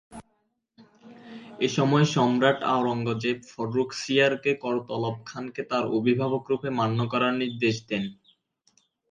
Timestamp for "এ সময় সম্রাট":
1.59-2.59